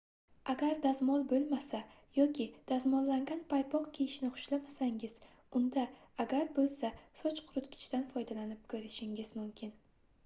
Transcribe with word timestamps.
agar 0.51 0.77
dazmol 0.83 1.25
boʻlmasa 1.31 1.81
yoki 2.19 2.47
dazmollangan 2.71 3.43
paypoq 3.51 3.85
kiyishni 3.99 4.31
xushlamasangiz 4.39 5.15
unda 5.61 5.85
agar 6.27 6.51
boʻlsa 6.57 6.93
soch 7.23 7.45
quritgichdan 7.53 8.11
foydalanib 8.17 8.67
koʻrishingiz 8.75 9.35
mumkin 9.41 9.79